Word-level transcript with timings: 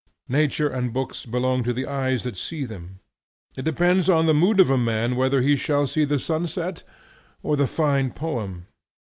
Nature 0.29 0.67
and 0.67 0.93
books 0.93 1.27
belong 1.27 1.61
to 1.63 1.71
the 1.73 1.85
eyes 1.85 2.23
that 2.23 2.35
see 2.35 2.65
them. 2.65 2.99
It 3.55 3.61
depends 3.65 4.09
on 4.09 4.25
the 4.25 4.33
mood 4.33 4.59
of 4.59 4.69
the 4.69 4.75
man 4.79 5.15
whether 5.15 5.41
he 5.41 5.55
shall 5.55 5.85
see 5.85 6.05
the 6.05 6.17
sunset 6.17 6.81
or 7.43 7.55
the 7.55 7.67
fine 7.67 8.09
poem. 8.09 8.65